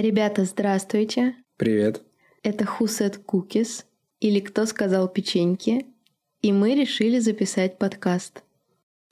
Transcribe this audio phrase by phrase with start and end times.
[0.00, 1.34] Ребята, здравствуйте.
[1.58, 2.00] Привет.
[2.42, 3.84] Это Who Said Cookies,
[4.18, 5.84] или Кто сказал печеньки,
[6.40, 8.42] и мы решили записать подкаст.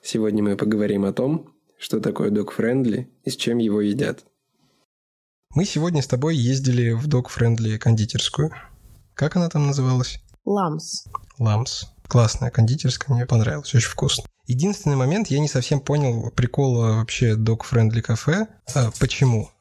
[0.01, 4.25] Сегодня мы поговорим о том, что такое dog-friendly и с чем его едят.
[5.53, 8.49] Мы сегодня с тобой ездили в dog-friendly кондитерскую.
[9.13, 10.19] Как она там называлась?
[10.43, 11.05] Ламс.
[11.37, 11.83] Ламс.
[12.07, 14.23] Классная кондитерская, мне понравилась, очень вкусно.
[14.47, 18.47] Единственный момент, я не совсем понял прикола вообще dog-friendly кафе.
[18.73, 19.51] А, почему?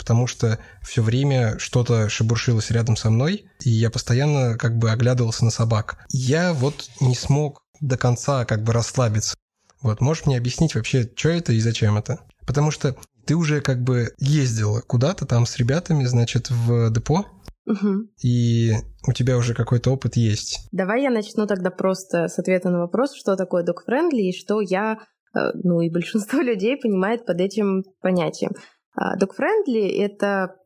[0.00, 5.44] Потому что все время что-то шебуршилось рядом со мной, и я постоянно как бы оглядывался
[5.44, 5.98] на собак.
[6.08, 9.36] Я вот не смог до конца как бы расслабиться.
[9.82, 12.20] Вот, можешь мне объяснить вообще, что это и зачем это?
[12.46, 12.96] Потому что
[13.26, 17.26] ты уже как бы ездила куда-то там с ребятами, значит, в депо,
[17.66, 18.08] Угу.
[18.22, 18.72] и
[19.06, 20.66] у тебя уже какой-то опыт есть.
[20.72, 24.98] Давай я начну тогда просто с ответа на вопрос, что такое dog-friendly и что я,
[25.36, 28.52] э, ну и большинство людей понимает под этим понятием.
[28.94, 30.56] А, Dog-friendly— это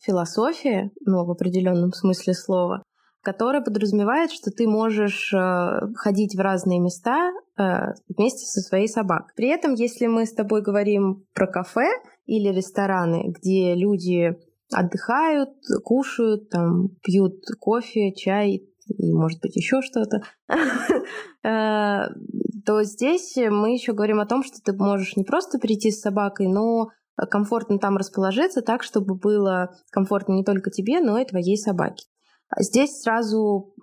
[0.00, 2.82] философия, ну, в определенном смысле слова,
[3.22, 9.32] которая подразумевает, что ты можешь э, ходить в разные места э, вместе со своей собакой.
[9.34, 11.88] При этом, если мы с тобой говорим про кафе
[12.26, 14.36] или рестораны, где люди
[14.72, 15.50] отдыхают,
[15.84, 20.22] кушают, там, пьют кофе, чай и, может быть, еще что-то,
[21.42, 26.48] то здесь мы еще говорим о том, что ты можешь не просто прийти с собакой,
[26.48, 26.88] но
[27.30, 32.04] комфортно там расположиться так, чтобы было комфортно не только тебе, но и твоей собаке.
[32.48, 33.74] А Здесь сразу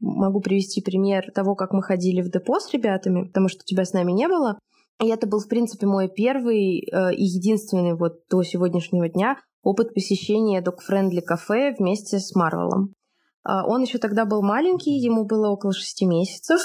[0.00, 3.92] могу привести пример того, как мы ходили в депо с ребятами, потому что тебя с
[3.92, 4.58] нами не было.
[5.02, 9.92] И это был, в принципе, мой первый э, и единственный вот до сегодняшнего дня опыт
[9.92, 12.94] посещения док-френдли кафе вместе с Марвелом.
[13.44, 16.62] А, он еще тогда был маленький, ему было около шести месяцев.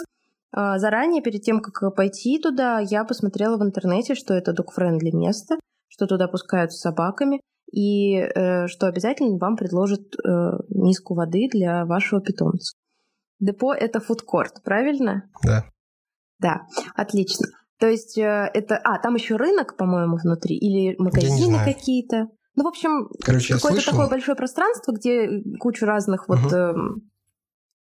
[0.53, 5.57] А, заранее, перед тем, как пойти туда, я посмотрела в интернете, что это док-френдли место—
[5.91, 10.29] что туда пускают с собаками, и э, что обязательно вам предложат э,
[10.69, 12.75] миску воды для вашего питомца.
[13.39, 15.29] Депо— это фудкорт, правильно?
[15.43, 15.65] Да.
[16.39, 16.61] Да,
[16.95, 17.47] отлично.
[17.79, 18.77] То есть э, это...
[18.77, 22.27] А, там еще рынок, по-моему, внутри, или магазины какие-то.
[22.55, 26.55] Ну, в общем, какое-то такое большое пространство, где кучу разных вот угу.
[26.55, 26.73] э,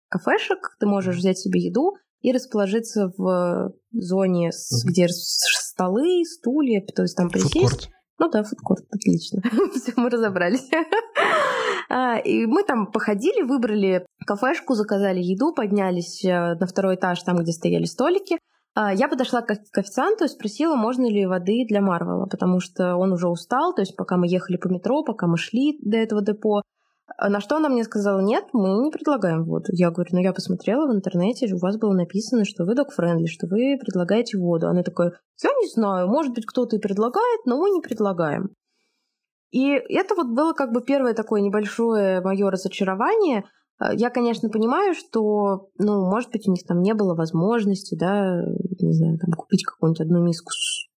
[0.08, 4.90] кафешек, ты можешь взять себе еду и расположиться в зоне, угу.
[4.90, 5.06] где
[5.74, 7.52] столы, стулья, то есть там присесть.
[7.52, 7.90] Фудкорт.
[8.18, 9.42] Ну да, фудкорт, отлично.
[9.74, 10.70] Все, мы разобрались.
[11.90, 17.38] а, и мы там походили, выбрали кафешку, заказали еду, поднялись э, на второй этаж, там,
[17.38, 18.38] где стояли столики.
[18.76, 23.12] А, я подошла к официанту и спросила, можно ли воды для Марвела, потому что он
[23.12, 26.62] уже устал, то есть пока мы ехали по метро, пока мы шли до этого депо,
[27.20, 29.66] на что она мне сказала, нет, мы не предлагаем воду.
[29.70, 33.46] Я говорю, ну я посмотрела в интернете, у вас было написано, что вы док-френдли, что
[33.46, 34.68] вы предлагаете воду.
[34.68, 38.50] Она такая, я не знаю, может быть кто-то и предлагает, но мы не предлагаем.
[39.50, 43.44] И это вот было как бы первое такое небольшое мое разочарование.
[43.78, 48.42] А, я, конечно, понимаю, что, ну, может быть, у них там не было возможности, да,
[48.80, 50.50] не знаю, там купить какую-нибудь одну миску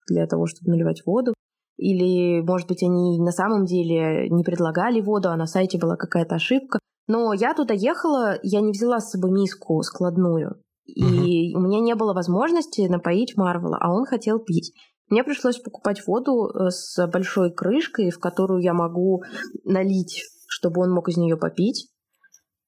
[0.08, 1.34] для того, чтобы наливать воду.
[1.76, 6.36] Или, может быть, они на самом деле не предлагали воду, а на сайте была какая-то
[6.36, 6.78] ошибка.
[7.06, 10.60] Но я туда ехала, я не взяла с собой миску складную.
[10.86, 11.58] И угу.
[11.58, 14.72] у меня не было возможности напоить Марвела, а он хотел пить.
[15.08, 19.22] Мне пришлось покупать воду э, с большой крышкой, в которую я могу
[19.64, 21.88] налить, чтобы он мог из нее попить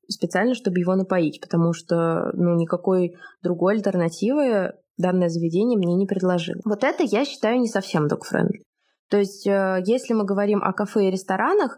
[0.08, 6.60] специально, чтобы его напоить, потому что ну, никакой другой альтернативы данное заведение мне не предложило.
[6.64, 8.62] Вот это я считаю не совсем dog-friendly.
[9.08, 11.76] То есть, э, если мы говорим о кафе и ресторанах,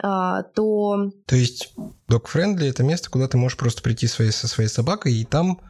[0.00, 1.10] а, то...
[1.26, 1.74] То есть,
[2.10, 5.60] dog-friendly— это место, куда ты можешь просто прийти своей, со своей собакой, и там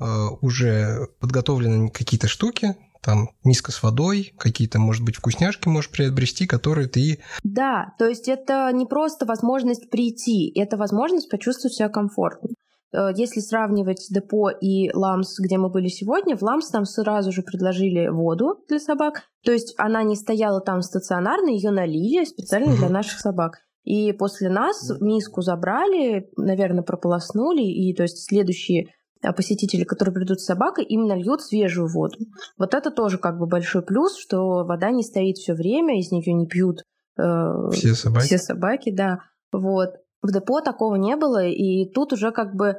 [0.00, 0.04] э,
[0.40, 6.88] уже подготовлены какие-то штуки, там миска с водой, какие-то, может быть, вкусняшки можешь приобрести, которые
[6.88, 7.22] ты...
[7.42, 12.50] Да, то есть это не просто возможность прийти, это возможность почувствовать себя комфортно.
[12.92, 17.42] Э, если сравнивать депо и ламс, где мы были сегодня, в ламс нам сразу же
[17.42, 19.22] предложили воду для собак.
[19.44, 23.58] То есть она не стояла там стационарно, ее налили специально для наших собак.
[23.84, 28.88] И после нас миску забрали, наверное, прополоснули, и то есть следующие
[29.22, 32.16] э, посетители, которые придут с собакой, им нальют свежую воду.
[32.58, 36.32] Вот это тоже как бы большой плюс, что вода не стоит все время, из нее
[36.34, 36.82] не пьют
[37.18, 38.26] э, все собаки.
[38.26, 39.20] Все собаки, да.
[39.52, 39.94] Вот.
[40.22, 42.76] В депо такого не было, и тут уже как бы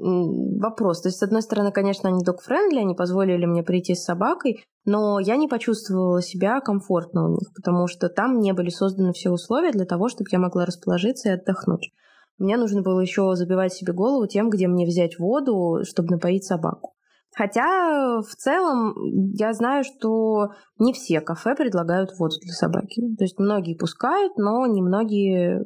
[0.00, 1.02] вопрос.
[1.02, 5.18] То есть, с одной стороны, конечно, они док-френдли, они позволили мне прийти с собакой, но
[5.18, 9.72] я не почувствовала себя комфортно у них, потому что там не были созданы все условия
[9.72, 11.90] для того, чтобы я могла расположиться и отдохнуть.
[12.38, 16.94] Мне нужно было еще забивать себе голову тем, где мне взять воду, чтобы напоить собаку.
[17.34, 18.94] Хотя в целом
[19.34, 23.02] я знаю, что не все кафе предлагают воду для собаки.
[23.16, 25.64] То есть многие пускают, но немногие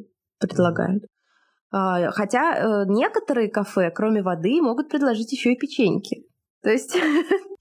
[0.49, 1.05] предлагают.
[1.71, 6.27] А, хотя э, некоторые кафе, кроме воды, могут предложить еще и печеньки.
[6.63, 6.97] То есть...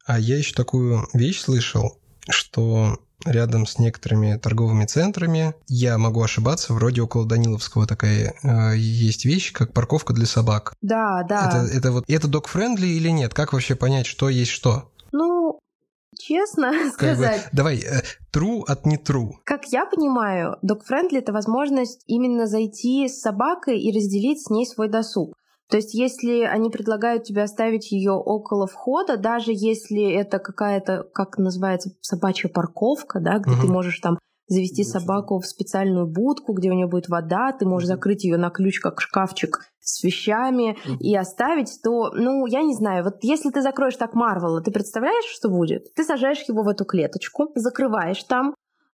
[0.07, 5.53] А я еще такую вещь слышал, что рядом с некоторыми торговыми центрами.
[5.67, 10.73] Я могу ошибаться, вроде около Даниловского такая э, есть вещь, как парковка для собак.
[10.81, 11.47] Да, да.
[11.47, 13.33] Это, это вот это док-френдли или нет?
[13.33, 14.91] Как вообще понять, что есть что?
[15.11, 15.59] Ну,
[16.21, 18.01] честно Как бы, сказать, давай, э,
[18.33, 19.31] true от не true.
[19.43, 24.89] как я понимаю, dog-friendly— это возможность именно зайти с собакой и разделить с ней свой
[24.89, 25.33] досуг.
[25.69, 31.37] То есть, если они предлагают тебе оставить ее около входа, даже если это какая-то, как
[31.37, 33.61] называется, собачья парковка, да, где Мгм.
[33.61, 37.87] ты можешь там завести собаку в специальную будку, где у нее будет вода, ты можешь
[37.87, 43.03] закрыть ее на ключ, как шкафчик с вещами и оставить, то, ну, я не знаю,
[43.03, 45.93] вот если ты закроешь так Марвела, ты представляешь, что будет?
[45.93, 48.53] Ты сажаешь его в эту клеточку, закрываешь там,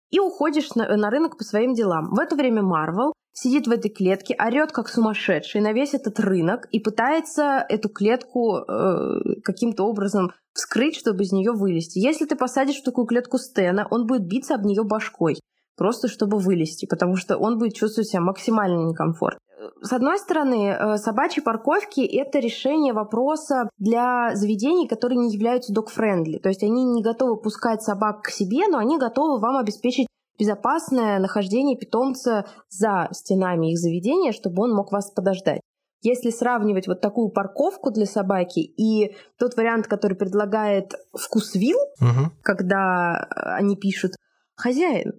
[0.10, 2.14] и уходишь на, на рынок по своим делам.
[2.14, 6.68] В это время Марвел сидит в этой клетке, орет как сумасшедший на весь этот рынок
[6.72, 12.00] и пытается эту клетку э, каким-то образом вскрыть, чтобы из нее вылезти.
[12.00, 15.36] Если ты посадишь в такую клетку Стена, он будет биться об нее башкой,
[15.76, 19.40] просто чтобы вылезти, потому что он будет чувствовать себя максимально некомфортно.
[19.82, 26.40] С одной стороны, э, собачьи парковки— это решение вопроса для заведений, которые не являются dog-friendly.
[26.40, 30.08] То есть они не готовы пускать собак к себе, но они готовы вам обеспечить
[30.38, 35.62] безопасное нахождение питомца за стенами их заведения, чтобы он мог вас подождать.
[36.02, 42.34] Если сравнивать вот такую парковку для собаки и тот вариант, который предлагает вкусвилл, Мгм.
[42.44, 44.14] когда они пишут
[44.56, 45.14] «Хозяин,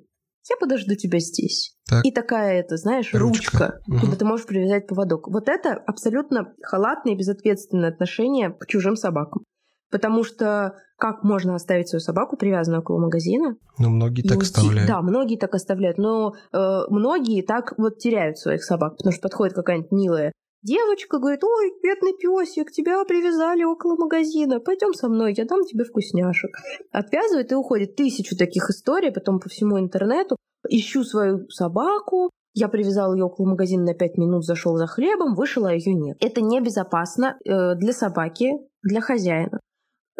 [0.48, 1.76] я подожду тебя здесь».
[1.90, 2.04] Так.
[2.04, 3.58] И такая, это, знаешь, Ручка.
[3.58, 4.00] ручка, Мгм.
[4.00, 5.26] куда ты можешь привязать поводок.
[5.28, 9.42] Вот это абсолютно халатное и безответственное отношение к чужим собакам.
[9.90, 13.56] Потому что как можно оставить свою собаку привязанную около магазина?
[13.78, 14.50] Ну, многие так уйти?
[14.50, 14.88] оставляют.
[14.88, 15.98] Да, многие так оставляют.
[15.98, 20.32] Но э, многие так вот теряют своих собак, потому что подходит какая-нибудь милая
[20.62, 25.84] девочка, говорит, ой, бедный песик, тебя привязали около магазина, пойдем со мной, я дам тебе
[25.84, 26.50] вкусняшек.
[26.90, 27.96] Отвязывает и уходит.
[27.96, 30.36] Тысячу таких историй, потом по всему интернету.
[30.68, 35.64] Ищу свою собаку, я привязал ее около магазина на 5 минут, зашел за хлебом, вышел,
[35.66, 36.16] а ее нет.
[36.20, 38.50] Это небезопасно э, для собаки,
[38.82, 39.60] для хозяина.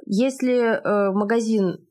[0.07, 1.87] Если э, магазин,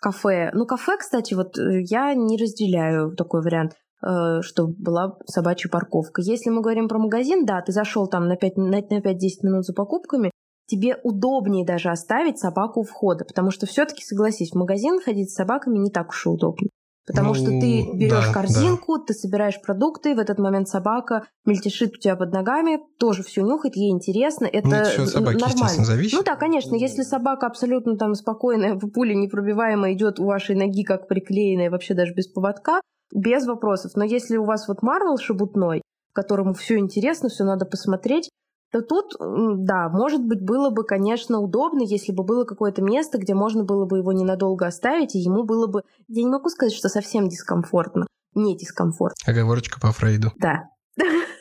[0.00, 0.50] кафе...
[0.54, 3.72] Ну, кафе, кстати, вот э, я не разделяю такой вариант,
[4.02, 6.22] э, чтобы была собачья парковка.
[6.22, 9.64] Если мы говорим про магазин, да, ты зашел там на 5, на, на 5-10 минут
[9.64, 10.30] за покупками,
[10.66, 15.34] тебе удобнее даже оставить собаку у входа, потому что все-таки, согласись, в магазин ходить с
[15.34, 16.68] собаками не так уж и удобно.
[17.06, 21.94] Потому Ну, что ты берешь да, корзинку, ты собираешь продукты, в этот момент собака мельтешит
[21.96, 25.84] у тебя под ногами, тоже все нюхает, ей интересно, это Ну, это собаки, нормально.
[25.84, 26.16] зависит.
[26.16, 31.08] Ну да, конечно, если собака абсолютно там спокойная, пуля непробиваемая, идет у вашей ноги как
[31.08, 32.80] приклеенная, вообще даже без поводка,
[33.12, 33.92] без вопросов.
[33.96, 35.82] Но если у вас вот Марвел шебутной,
[36.12, 38.28] которому все интересно, все надо посмотреть,
[38.70, 43.34] то тут, да, может быть, было бы, конечно, удобно, если бы было какое-то место, где
[43.34, 46.88] можно было бы его ненадолго оставить, и ему было бы, я не могу сказать, что
[46.88, 50.32] совсем дискомфортно, не дискомфортно, Оговорочка по Фрейду.
[50.38, 50.68] да.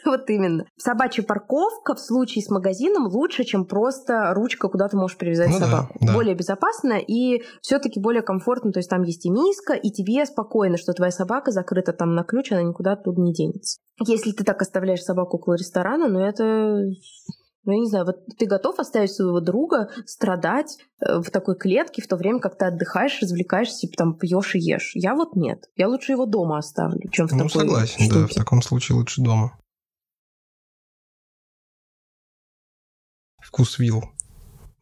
[0.09, 0.65] Вот именно.
[0.77, 5.59] Собачья парковка в случае с магазином лучше, чем просто ручка, куда ты можешь привязать Ну
[5.59, 5.97] да, собаку.
[6.01, 6.13] да.
[6.13, 8.71] Более безопасно и все-таки более комфортно.
[8.71, 12.23] То есть там есть и миска, и тебе спокойно, что твоя собака закрыта там на
[12.23, 13.79] ключ, она никуда оттуда не денется.
[14.05, 16.85] Если ты так оставляешь собаку около ресторана, ну это
[17.65, 22.01] ну, я не знаю, вот ты готов оставить своего друга страдать э, в такой клетке
[22.01, 24.91] в то время, как ты отдыхаешь, развлекаешься, и там пьешь и ешь.
[24.95, 25.65] Я вот нет.
[25.75, 28.35] Я лучше его дома оставлю, чем в Ну, такой согласен, да, в штуке.
[28.39, 29.51] таком случае лучше дома.
[33.49, 34.03] Вкусвилл.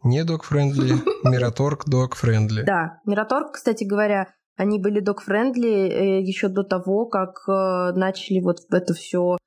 [0.04, 2.64] Не dog-friendly, Мираторг dog-friendly.
[2.64, 8.94] Да, Мираторг, кстати говоря, они были dog-friendly еще до того, как э, начали вот это
[8.94, 9.38] все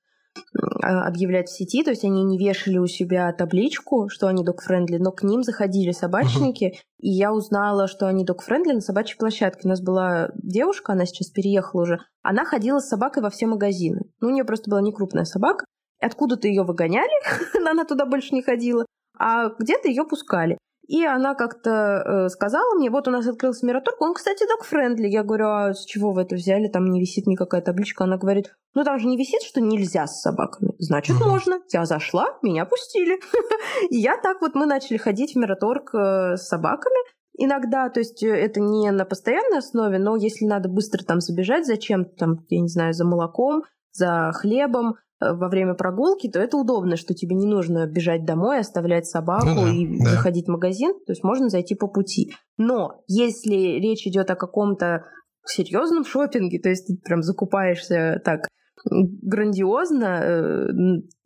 [0.83, 5.13] объявлять в сети, то есть они не вешали у себя табличку, что они dog-friendly, но
[5.13, 9.63] к ним заходили собачники, и я узнала, что они dog-friendly на собачьей площадке.
[9.65, 14.01] У нас была девушка, она сейчас переехала уже, она ходила с собакой во все магазины.
[14.21, 15.65] Ну, у нее просто была не крупная собака,
[16.01, 17.13] откуда-то ее выгоняли,
[17.71, 18.87] она туда больше не ходила,
[19.21, 20.57] а где-то ее пускали.
[20.89, 25.07] И она как-то э, сказала мне, вот у нас открылся Мираторг, он, кстати, док-френдли.
[25.07, 26.67] Я говорю, а с чего вы это взяли?
[26.67, 28.03] Там не висит никакая табличка.
[28.03, 30.75] Она говорит, ну там же не висит, что нельзя с собаками.
[30.81, 31.29] Значит, Мгм.
[31.29, 31.61] можно.
[31.73, 33.21] Я зашла, меня пустили.
[33.91, 36.99] И я так вот, мы начали ходить в Мираторг э, с собаками
[37.41, 41.67] иногда, то есть э, это не на постоянной основе, но если надо быстро там забежать
[41.67, 43.63] зачем-то, там, я не знаю, за молоком,
[43.93, 49.07] за хлебом во время прогулки, то это удобно, что тебе не нужно бежать домой, оставлять
[49.07, 50.11] собаку ну да, и да.
[50.11, 52.33] заходить в магазин, то есть можно зайти по пути.
[52.57, 55.05] Но если речь идет о каком-то
[55.47, 58.47] серьезном шопинге, то есть ты прям закупаешься так
[58.85, 60.69] грандиозно, э,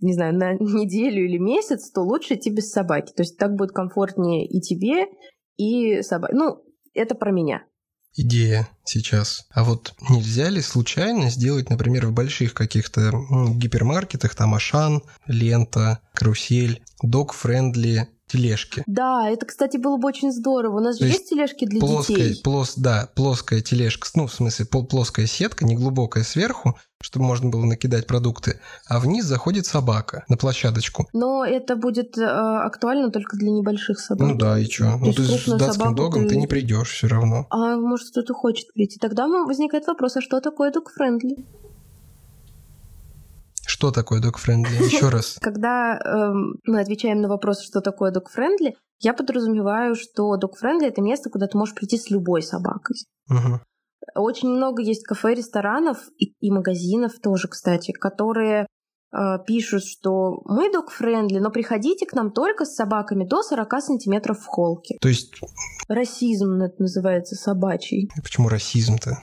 [0.01, 3.13] не знаю, на неделю или месяц, то лучше идти без собаки.
[3.13, 5.07] То есть так будет комфортнее и тебе,
[5.57, 6.35] и собаке.
[6.35, 7.63] Ну, это про меня
[8.17, 9.47] идея сейчас.
[9.51, 13.13] А вот нельзя ли случайно сделать, например, в больших каких-то
[13.51, 18.83] гипермаркетах, там Ашан, Лента, Карусель, док-френдли тележки.
[18.87, 20.79] Да, это, кстати, было бы очень здорово.
[20.79, 22.43] У нас То же есть, тележки для плоская, детей.
[22.43, 27.65] Плос, да, плоская тележка, ну, в смысле, плоская сетка, не глубокая сверху, чтобы можно было
[27.65, 31.07] накидать продукты, а вниз заходит собака на площадочку.
[31.13, 34.29] Но это будет э, актуально только для небольших собак.
[34.29, 34.97] Ну да, и что?
[34.97, 36.31] Ну ты с датским догом ты...
[36.31, 37.47] ты не придешь все равно.
[37.51, 38.99] А может кто-то хочет прийти.
[38.99, 41.45] Тогда возникает вопрос, а что такое dog-friendly?
[43.85, 44.83] Что такое dog-friendly?
[44.83, 45.37] Еще раз.
[45.43, 51.29] Когда эм, мы отвечаем на вопрос, что такое dog-friendly, я подразумеваю, что dog-friendly— это место,
[51.29, 52.97] куда ты можешь прийти с любой собакой.
[53.29, 53.61] Угу.
[54.15, 58.67] Очень много есть кафе, ресторанов и, и магазинов тоже, кстати, которые
[59.13, 64.39] э, пишут, что мы dog-friendly, но приходите к нам только с собаками до 40 сантиметров
[64.39, 64.97] в холке.
[65.03, 65.39] То есть...
[65.89, 68.09] Расизм это называется собачий.
[68.23, 69.19] Почему расизм-то?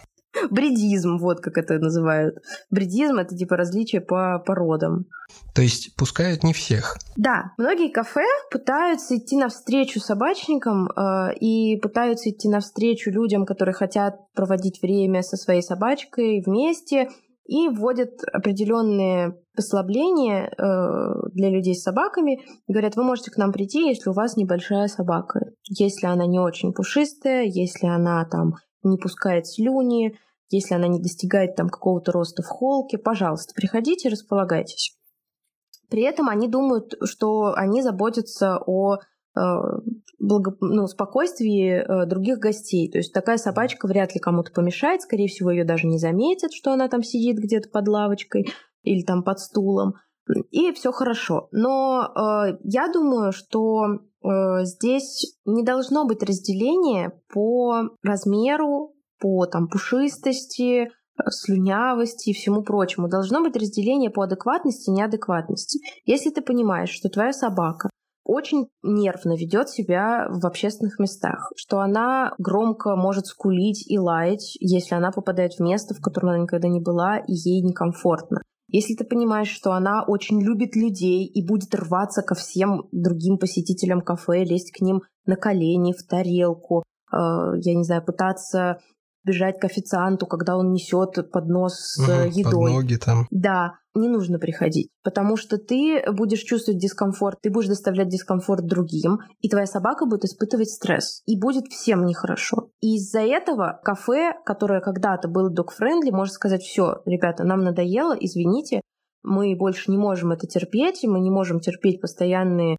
[0.50, 2.38] Бредизм, вот как это называют.
[2.70, 5.06] Бредизм— это типа различие по породам.
[5.54, 6.98] То есть пускают не всех?
[7.16, 7.52] Да.
[7.58, 14.82] Многие кафе пытаются идти навстречу собачникам э, и пытаются идти навстречу людям, которые хотят проводить
[14.82, 17.10] время со своей собачкой вместе,
[17.52, 22.40] и вводят определенные послабления э, для людей с собаками.
[22.68, 25.52] Говорят, вы можете к нам прийти, если у вас небольшая собака.
[25.68, 30.18] Если она не очень пушистая, если она там не пускает слюни,
[30.52, 34.98] если она не достигает там какого-то роста в холке, пожалуйста, приходите, располагайтесь.
[35.90, 39.40] При этом они думают, что они заботятся о э,
[40.20, 42.90] благо, ну, спокойствии э, других гостей.
[42.90, 46.72] То есть такая собачка вряд ли кому-то помешает, скорее всего, ее даже не заметят, что
[46.72, 48.48] она там сидит где-то под лавочкой
[48.84, 49.96] или там под стулом,
[50.50, 51.50] и все хорошо.
[51.52, 59.70] Но э, я думаю, что Э, здесь не должно быть разделения по размеру, по там,
[59.70, 60.90] пушистости, э,
[61.30, 63.08] слюнявости и всему прочему.
[63.08, 65.80] Должно быть разделение по адекватности и неадекватности.
[66.06, 67.90] Если ты понимаешь, что твоя собака
[68.24, 74.96] очень нервно ведет себя в общественных местах, что она громко может скулить и лаять, если
[74.96, 78.42] она попадает в место, в котором она никогда не была, и ей некомфортно.
[78.68, 84.02] Если ты понимаешь, что она очень любит людей и будет рваться ко всем другим посетителям
[84.02, 88.80] кафе, лезть к ним на колени, в тарелку, э, я не знаю, пытаться
[89.24, 92.72] бежать к официанту, когда он несет поднос с угу, едой.
[92.72, 93.28] Под ноги там.
[93.30, 99.20] Да, не нужно приходить, потому что ты будешь чувствовать дискомфорт, ты будешь доставлять дискомфорт другим,
[99.42, 102.70] и твоя собака будет испытывать стресс, и будет всем нехорошо.
[102.80, 108.82] И из-за этого кафе, которое когда-то было dog-friendly, может сказать, все, ребята, нам надоело, извините,
[109.24, 112.78] мы больше не можем это терпеть, мы не можем терпеть постоянные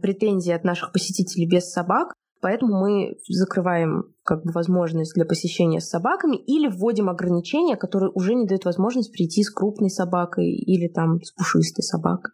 [0.00, 5.88] претензии от наших посетителей без собак, Поэтому мы закрываем как бы возможность для посещения с
[5.88, 11.20] собаками или вводим ограничения, которые уже не дают возможность прийти с крупной собакой или там
[11.22, 12.32] с пушистой собакой.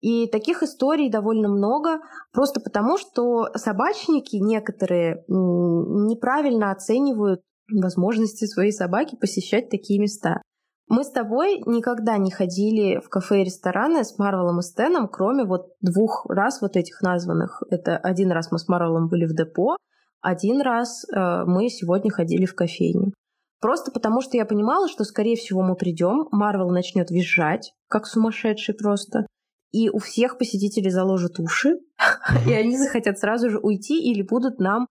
[0.00, 2.00] И таких историй довольно много,
[2.32, 10.42] просто потому что собачники некоторые неправильно оценивают возможности своей собаки посещать такие места.
[10.90, 15.44] Мы с тобой никогда не ходили в кафе и рестораны с Марвелом и Стеном, кроме
[15.44, 17.62] вот двух раз вот этих названных.
[17.70, 19.76] Это один раз мы с Марвелом были в депо,
[20.20, 23.12] один раз э, мы сегодня ходили в кофейню.
[23.60, 28.74] Просто потому, что я понимала, что, скорее всего, мы придем, Марвел начнет визжать, как сумасшедший
[28.74, 29.28] просто,
[29.70, 31.78] и у всех посетителей заложат уши,
[32.48, 34.88] и они захотят сразу же уйти или будут нам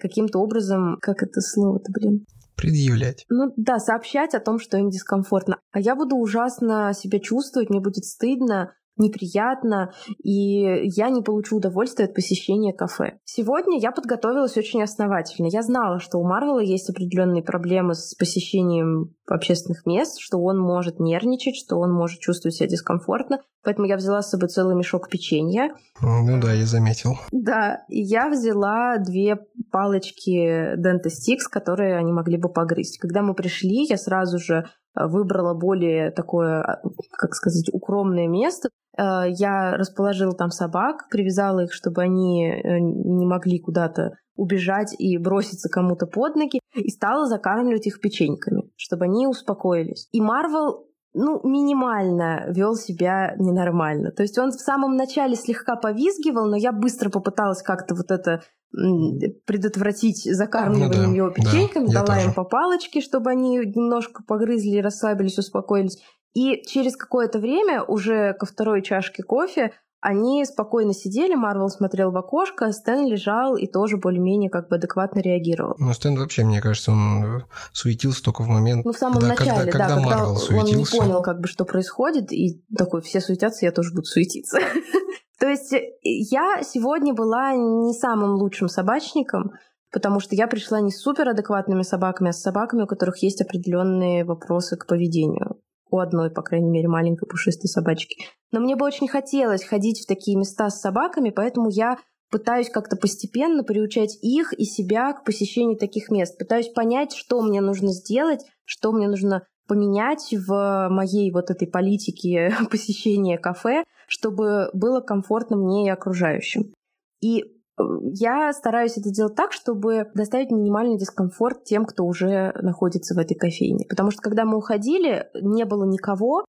[0.00, 2.26] каким-то образом, как это слово-то, блин,
[2.62, 3.26] предъявлять.
[3.28, 5.58] Ну да, сообщать о том, что им дискомфортно.
[5.72, 12.06] А я буду ужасно себя чувствовать, мне будет стыдно, неприятно, и я не получу удовольствия
[12.06, 13.18] от посещения кафе.
[13.24, 15.48] Сегодня я подготовилась очень основательно.
[15.48, 21.00] Я знала, что у Марвела есть определенные проблемы с посещением общественных мест, что он может
[21.00, 23.40] нервничать, что он может чувствовать себя дискомфортно.
[23.64, 25.70] Поэтому я взяла с собой целый мешок печенья.
[26.00, 27.16] Ну да, я заметил.
[27.30, 29.36] Да, и я взяла две
[29.70, 32.98] палочки Dentastix, которые они могли бы погрызть.
[32.98, 36.82] Когда мы пришли, я сразу же выбрала более такое, а,
[37.18, 38.68] как сказать, укромное место.
[38.96, 45.18] Э, я расположила там собак, привязала их, чтобы они э, не могли куда-то убежать и
[45.18, 50.08] броситься кому-то под ноги, и стала закармливать их печеньками, чтобы они успокоились.
[50.12, 54.12] И Марвел ну, минимально вел себя ненормально.
[54.12, 58.42] То есть он в самом начале слегка повизгивал, но я быстро попыталась как-то вот это
[58.72, 64.78] предотвратить закармливанием ну, да, его печеньками, да, дала им по палочке, чтобы они немножко погрызли,
[64.78, 66.02] расслабились, успокоились.
[66.32, 72.16] И через какое-то время, уже ко второй чашке кофе, они спокойно сидели, Марвел смотрел в
[72.16, 75.76] окошко, Стэн лежал и тоже более-менее как бы адекватно реагировал.
[75.78, 78.84] Ну, Стэн вообще, мне кажется, он суетился только в момент...
[78.84, 80.76] Ну, в самом когда, начале, когда, да, когда, когда он суетился.
[80.76, 84.58] не понял, как бы, что происходит, и такой, все суетятся, я тоже буду суетиться.
[85.38, 89.52] То есть э, я сегодня была не самым лучшим собачником,
[89.92, 94.24] потому что я пришла не с суперадекватными собаками, а с собаками, у которых есть определенные
[94.24, 95.60] вопросы к поведению
[95.92, 98.16] у одной, по крайней мере, маленькой пушистой собачки.
[98.50, 101.98] Но мне бы очень хотелось ходить в такие места с собаками, поэтому я
[102.30, 106.38] пытаюсь как-то постепенно приучать их и себя к посещению таких мест.
[106.38, 112.54] Пытаюсь понять, что мне нужно сделать, что мне нужно поменять в моей вот этой политике
[112.70, 116.72] посещения кафе, чтобы было комфортно мне и окружающим.
[117.20, 117.44] И
[117.78, 123.34] я стараюсь это делать так, чтобы доставить минимальный дискомфорт тем, кто уже находится в этой
[123.34, 123.86] кофейне.
[123.88, 126.44] Потому что когда мы уходили, не было никого,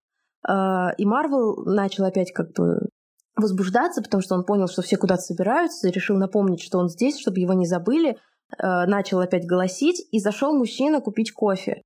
[0.46, 2.90] а, и Марвел начал опять как бы
[3.36, 7.40] возбуждаться, потому что он понял, что все куда-то собираются, решил напомнить, что он здесь, чтобы
[7.40, 8.18] его не забыли,
[8.58, 11.82] а, начал опять голосить, и зашел мужчина купить кофе.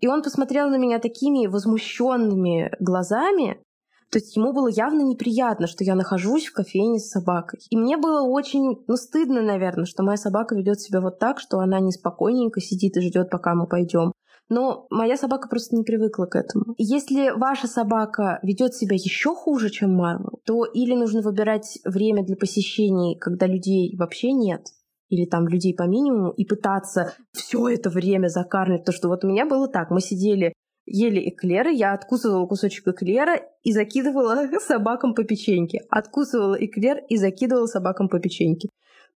[0.00, 3.60] И он посмотрел на меня такими возмущенными глазами,
[4.10, 7.60] то есть ему было явно неприятно, что я нахожусь в кофейне с собакой.
[7.70, 11.58] И мне было очень, ну, стыдно, наверное, что моя собака ведет себя вот так, что
[11.58, 14.12] она неспокойненько сидит и ждет, пока мы пойдем.
[14.48, 16.74] Но моя собака просто не привыкла к этому.
[16.78, 22.36] Если ваша собака ведет себя еще хуже, чем Марвел, то или нужно выбирать время для
[22.36, 24.62] посещений, когда людей вообще нет,
[25.10, 28.84] или там людей по минимуму, и пытаться все это время закармливать.
[28.84, 30.54] То, что вот у меня было так, мы сидели
[30.90, 35.82] ели эклеры, я откусывала кусочек эклера и закидывала собакам по печеньке.
[35.90, 38.68] Откусывала эклер и закидывала собакам по печеньке.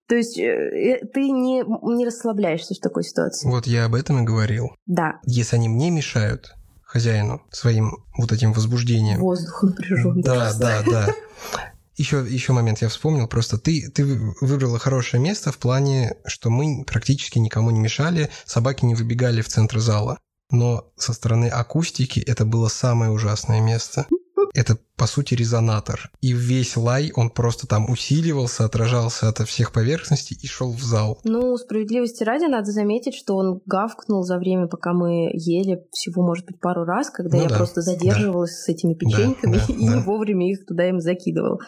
[0.07, 1.63] То есть э, э, ты не,
[1.95, 3.47] не расслабляешься в такой ситуации.
[3.47, 4.71] Вот я об этом и говорил.
[4.85, 5.19] Да.
[5.23, 6.53] Если они мне мешают,
[6.83, 9.19] хозяину, своим вот этим возбуждением.
[9.19, 10.21] Воздух напряженный.
[10.21, 11.07] Да, да, да.
[11.95, 14.03] Еще, еще момент я вспомнил, просто ты, ты
[14.41, 19.47] выбрала хорошее место в плане, что мы практически никому не мешали, собаки не выбегали в
[19.47, 20.19] центр зала
[20.51, 24.07] но со стороны акустики это было самое ужасное место.
[24.53, 26.11] Это, по сути, резонатор.
[26.21, 31.19] И весь лай, он просто там усиливался, отражался от всех поверхностей и шел в зал.
[31.23, 36.45] Ну, справедливости ради, надо заметить, что он гавкнул за время, пока мы ели всего, может
[36.45, 38.57] быть, пару раз, когда ну, я да, просто задерживалась да.
[38.57, 39.99] с этими печеньками да, да, и да.
[40.01, 41.59] вовремя их туда им закидывал.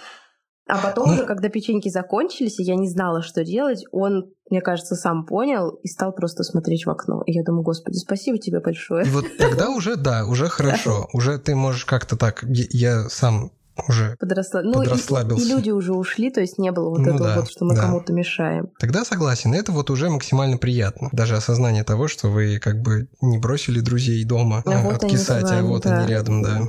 [0.67, 4.61] А потом ну, уже, когда печеньки закончились, и я не знала, что делать, он, мне
[4.61, 7.23] кажется, сам понял и стал просто смотреть в окно.
[7.25, 9.05] И я думаю, господи, спасибо тебе большое.
[9.05, 11.09] И вот тогда уже, да, уже хорошо.
[11.13, 12.43] Уже ты можешь как-то так...
[12.47, 13.51] Я сам
[13.87, 14.61] уже Подросла...
[14.61, 15.43] ну, подрасслабился.
[15.43, 17.65] И, и люди уже ушли, то есть не было вот ну, этого да, вот, что
[17.65, 17.81] мы да.
[17.81, 18.69] кому-то мешаем.
[18.79, 21.09] Тогда согласен, это вот уже максимально приятно.
[21.11, 25.61] Даже осознание того, что вы как бы не бросили друзей дома а вот откисать, а
[25.61, 25.99] вот да.
[25.99, 26.61] они рядом, да.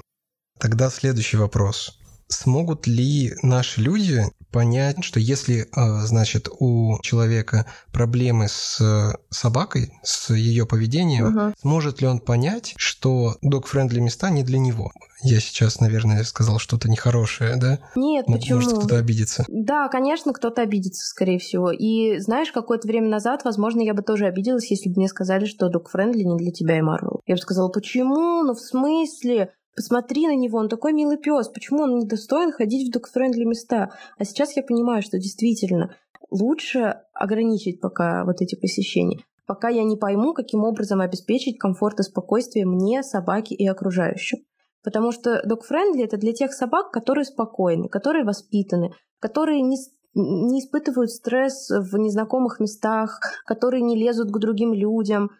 [0.58, 8.48] Тогда следующий вопрос смогут ли наши люди понять, что если, а, значит, у человека проблемы
[8.48, 11.54] с собакой, с ее поведением, угу.
[11.60, 14.92] сможет ли он понять, что док-френдли места не для него?
[15.22, 17.80] Я сейчас, наверное, сказал что-то нехорошее, да?
[17.96, 18.60] Нет, Может, почему?
[18.60, 19.44] Может, кто-то обидится.
[19.48, 21.70] Да, конечно, кто-то обидится, скорее всего.
[21.70, 25.68] И знаешь, какое-то время назад, возможно, я бы тоже обиделась, если бы мне сказали, что
[25.68, 27.20] dog-friendly не для тебя и Марвел.
[27.26, 28.42] Я бы сказала, почему?
[28.42, 29.52] Ну, в смысле?
[29.76, 31.48] Посмотри на него, он такой милый пес.
[31.48, 33.90] Почему он не достоин ходить в dog-friendly места?
[34.16, 35.94] А сейчас я понимаю, что действительно
[36.30, 42.04] лучше ограничить пока вот эти посещения, пока я не пойму, каким образом обеспечить комфорт и
[42.04, 44.38] спокойствие мне, собаке и окружающим.
[44.82, 49.76] Потому что dog-friendly это для тех собак, которые спокойны, которые воспитаны, которые не,
[50.14, 55.32] не испытывают стресс в незнакомых местах, которые не лезут к другим людям,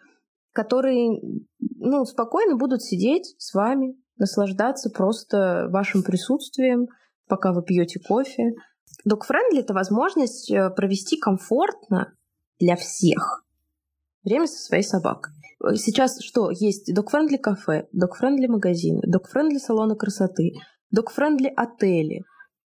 [0.53, 1.21] которые
[1.59, 6.87] ну, спокойно будут сидеть с вами, наслаждаться просто вашим присутствием,
[7.27, 8.53] пока вы пьете кофе.
[9.05, 12.13] Dog-friendly— это возможность э, провести комфортно
[12.59, 13.43] для всех
[14.23, 15.33] время со своей собакой.
[15.75, 16.51] Сейчас что?
[16.51, 20.53] Есть dog-friendly кафе, dog-friendly магазины, dog-friendly салоны красоты,
[20.91, 22.23] dog-friendly отели.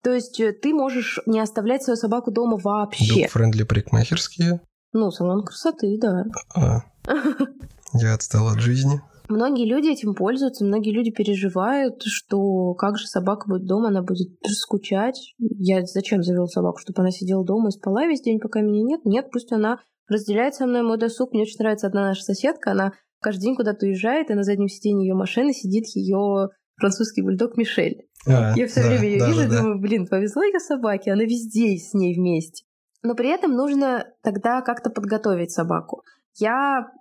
[0.03, 3.23] То есть э, ты можешь не оставлять свою собаку дома вообще.
[3.23, 4.61] Dog-friendly парикмахерские?
[4.93, 6.23] Ну, салон красоты, да.
[6.55, 6.83] А,
[7.93, 9.01] я отстал от жизни.
[9.29, 14.29] Многие люди этим пользуются, многие люди переживают, что как же собака будет дома, она будет
[14.45, 15.33] скучать.
[15.37, 19.01] Я зачем завел собаку, чтобы она сидела дома и спала весь день, пока меня нет?
[19.03, 21.33] Нет, пусть она разделяет со мной мой досуг.
[21.33, 25.07] Мне очень нравится одна наша соседка, она каждый день куда-то уезжает, и на заднем сиденье
[25.07, 28.07] ее машины сидит ее французский бульдог Мишель.
[28.25, 29.57] А, Я все да, время ее да, вижу да, и да.
[29.57, 32.63] думаю, блин, повезло ее собаке, она везде с ней вместе.
[33.03, 36.03] Но при этом нужно тогда как-то подготовить собаку.
[36.39, 36.91] Я,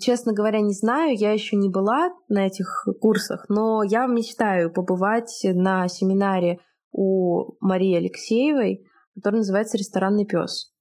[0.00, 5.40] честно говоря, не знаю, я еще не была на этих курсах, но я мечтаю побывать
[5.44, 6.60] на семинаре
[6.92, 8.84] у Марии Алексеевой,
[9.14, 10.74] который называется «Ресторанный пес».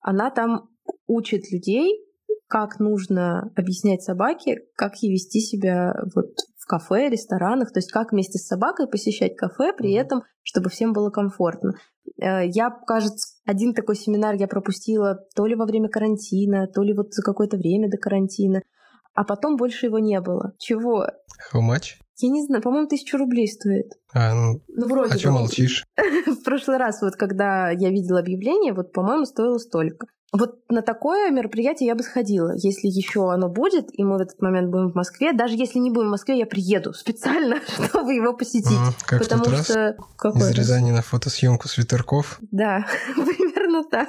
[0.00, 0.68] Она там
[1.06, 2.04] учит людей,
[2.48, 8.12] как нужно объяснять собаке, как ей вести себя вот в кафе, ресторанах, то есть как
[8.12, 11.72] вместе с собакой посещать кафе, при этом, чтобы всем было комфортно.
[12.20, 16.92] Э, Я, кажется, один такой семинар я пропустила то ли во время карантина, то ли
[16.94, 18.62] вот за какое-то время до карантина,
[19.14, 20.54] а потом больше его не было.
[20.58, 21.06] Чего?
[21.52, 21.98] How much?
[22.18, 23.92] Я не знаю, по-моему, тысячу рублей стоит.
[24.14, 25.84] А, ну, Ну, вроде а что молчишь?
[25.96, 30.06] В прошлый раз, вот когда я видела объявление, вот, по-моему, стоило столько.
[30.32, 34.40] Вот на такое мероприятие я бы сходила, если еще оно будет, и мы в этот
[34.40, 35.34] момент будем в Москве.
[35.34, 37.56] Даже если не будем в Москве, я приеду специально,
[37.88, 38.72] чтобы его посетить.
[38.72, 39.96] М, Как в потому тот раз что...
[40.16, 40.56] Какой из раз?
[40.56, 42.38] Рязани на фотосъемку с ветерков.
[42.50, 44.08] Да, примерно так.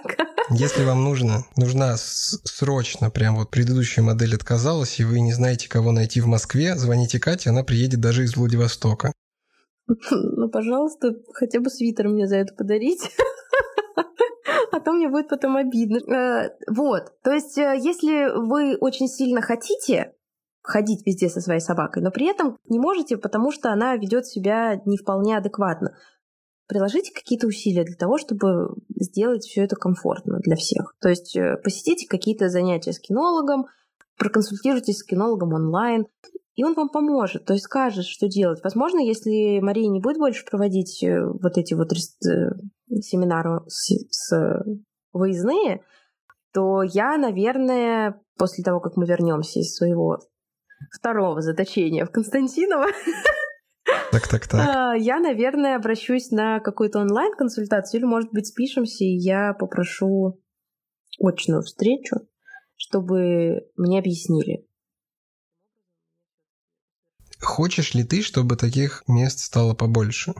[0.49, 5.91] Если вам нужно, нужна срочно, прям вот предыдущая модель отказалась, и вы не знаете, кого
[5.91, 9.11] найти в Москве, звоните Кате, она приедет даже из Владивостока.
[10.09, 13.01] Ну, пожалуйста, хотя бы свитер мне за это подарить.
[14.71, 15.97] А то мне будет потом обидно.
[15.97, 17.13] Э, Вот.
[17.23, 20.13] То есть, э, если вы очень сильно хотите
[20.61, 24.81] ходить везде со своей собакой, но при этом не можете, потому что она ведет себя
[24.85, 25.95] не вполне адекватно,
[26.67, 30.95] приложите какие-то усилия для того, чтобы сделать все это комфортно для всех.
[31.01, 33.65] То есть э, посетите какие-то занятия с кинологом,
[34.17, 36.07] проконсультируйтесь с кинологом онлайн,
[36.55, 38.61] и он вам поможет, то есть скажет, что делать.
[38.63, 41.91] Возможно, если Мария не будет больше проводить вот эти вот
[42.97, 44.63] э, семинары с, с
[45.11, 45.83] выездные,
[46.53, 50.19] то я, наверное, после того, как мы вернемся из своего
[50.91, 52.87] второго заточения в Константиново,
[54.11, 54.69] Так, так, так.
[54.69, 60.39] а, я, наверное, обращусь на какую-то онлайн-консультацию или, может быть, спишемся, и я попрошу
[61.19, 62.17] очную встречу,
[62.75, 64.67] чтобы мне объяснили.
[67.41, 70.33] Хочешь ли ты, чтобы таких мест стало побольше?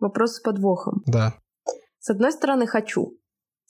[0.00, 1.02] Вопрос с подвохом.
[1.06, 1.34] Да.
[1.98, 3.18] С одной стороны, хочу.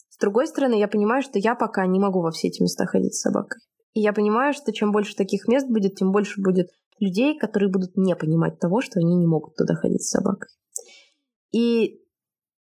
[0.09, 3.15] С другой стороны, я понимаю, что я пока не могу во все эти места ходить
[3.15, 3.61] с собакой.
[3.93, 7.97] И я понимаю, что чем больше таких мест будет, тем больше будет людей, которые будут
[7.97, 10.49] не понимать того, что они не могут туда ходить с собакой.
[11.51, 12.01] И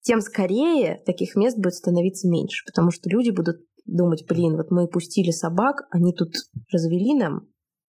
[0.01, 4.89] тем скорее таких мест будет становиться меньше, потому что люди будут думать, блин, вот мы
[4.89, 6.35] пустили собак, они тут
[6.73, 7.49] развели нам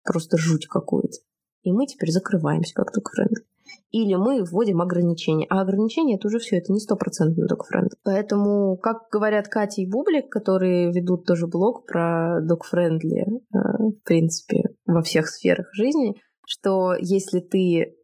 [0.05, 1.19] просто жуть какую-то.
[1.63, 3.47] И мы теперь закрываемся как только френд.
[3.91, 5.47] Или мы вводим ограничения.
[5.51, 7.93] А ограничения это уже все, это не стопроцентный док-френд.
[8.05, 14.65] Поэтому, как говорят Катя и Бублик, которые ведут тоже блог про док-френдли, э, в принципе,
[14.87, 16.15] во всех сферах жизни,
[16.47, 17.97] что если ты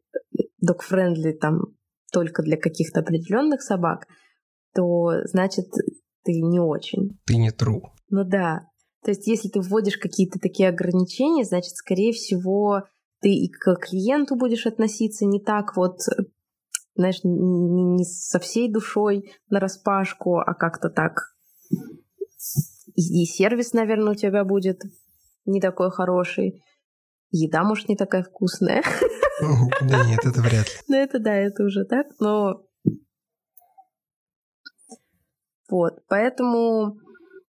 [0.61, 1.61] док-френдли там
[2.12, 4.07] только для каких-то определенных собак,
[4.74, 5.66] то значит
[6.24, 7.18] ты не очень.
[7.27, 7.83] Ты не true.
[8.11, 8.68] Ну да.
[9.05, 12.85] То есть, если ты вводишь какие-то такие ограничения, значит, скорее всего,
[13.24, 16.00] ты и к клиенту будешь относиться не так вот,
[16.94, 21.34] знаешь, не, со всей душой на распашку, а как-то так.
[22.94, 24.82] И, и сервис, наверное, у тебя будет
[25.46, 26.62] не такой хороший.
[27.30, 28.82] Еда, может, не такая вкусная.
[29.40, 30.74] Да нет, это вряд ли.
[30.88, 32.66] Ну, это да, это уже так, но...
[35.70, 36.98] Вот, поэтому,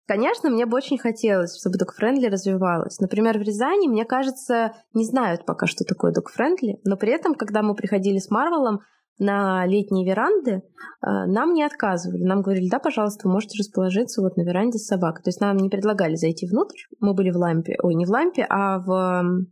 [0.07, 2.99] конечно, мне бы очень хотелось, чтобы dog-friendly развивалось.
[2.99, 7.61] Например, в Рязани, мне кажется, не знают пока, что такое dog-friendly, но при этом, когда
[7.61, 8.81] мы приходили с Марвелом
[9.19, 10.61] на летние веранды, э,
[11.01, 12.23] нам не отказывали.
[12.23, 15.23] Нам говорили, да, пожалуйста, вы можете расположиться вот на веранде с собакой.
[15.23, 16.79] То есть нам не предлагали зайти внутрь.
[16.99, 18.87] Мы были в лампе, ой, не в лампе, а в,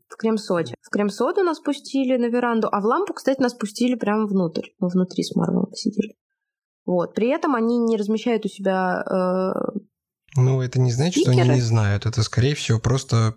[0.10, 0.74] в крем-соде.
[0.82, 4.70] В крем-соду нас пустили на веранду, а в лампу, кстати, нас пустили прямо внутрь.
[4.80, 6.16] Мы внутри с Марвелом сидели.
[6.86, 7.14] Вот.
[7.14, 9.80] При этом они не размещают у себя э,
[10.36, 11.56] Ну, это не значит, что они Спикеры?
[11.56, 12.06] не знают.
[12.06, 13.36] Это, скорее всего, просто...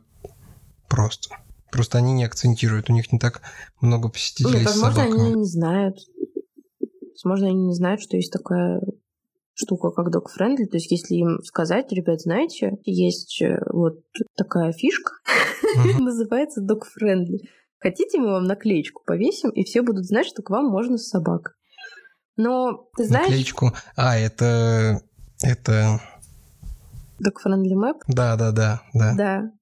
[0.88, 1.37] Просто.
[1.70, 2.88] Просто они не акцентируют.
[2.88, 3.42] У них не так
[3.80, 5.26] много посетителей Нет, с возможно, собаками.
[5.26, 5.98] они не знают.
[7.14, 8.80] Возможно, они не знают, что есть такая
[9.54, 10.66] штука, как dog-friendly.
[10.66, 14.00] То есть, если им сказать, ребят, знаете, есть э, вот
[14.37, 15.12] такая фишка,
[15.98, 17.38] называется dog-friendly.
[17.78, 21.54] Хотите, мы вам наклеечку повесим, и все будут знать, что к вам можно с собакой.
[22.37, 23.72] Но ты знаешь, Наклеечку.
[23.96, 25.02] А, это...
[25.42, 26.00] Это...
[27.20, 29.14] dog-friendly map, Да, да, да, да.
[29.16, 29.53] да.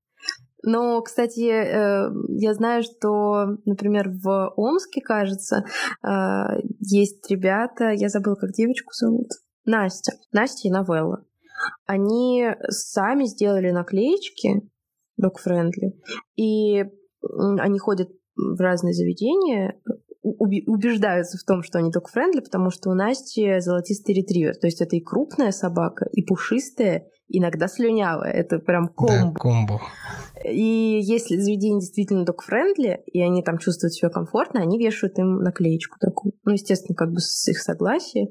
[0.65, 5.65] Но, кстати, э, я знаю, что, например, в Омске, кажется,
[6.07, 6.09] э,
[6.79, 9.29] есть ребята, я забыла, как девочку зовут,
[9.65, 11.25] Настя, Настя и Новелла.
[11.87, 14.63] Они сами сделали наклеечки
[15.21, 16.01] dog-friendly,
[16.37, 16.85] и
[17.21, 19.81] они ходят в разные заведения,
[20.23, 24.55] убеждаются в том, что они dog-friendly, потому что у Насти золотистый ретривер.
[24.57, 28.31] То есть это и крупная собака, и пушистая, иногда слюнявая.
[28.33, 29.33] Это прям комбо.
[29.33, 29.81] Да, комбо.
[30.45, 35.99] И если заведение действительно dog-friendly, и они там чувствуют себя комфортно, они вешают им наклеечку
[36.01, 36.35] такую.
[36.45, 38.29] Ну, естественно, как бы с их согласия.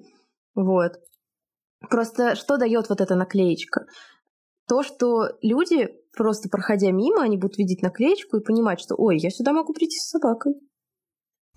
[0.56, 0.94] Вот.
[1.90, 3.86] Просто что дает вот эта наклеечка?
[4.68, 9.30] То, что люди, просто проходя мимо, они будут видеть наклеечку и понимать, что ой, я
[9.30, 10.54] сюда могу прийти с собакой.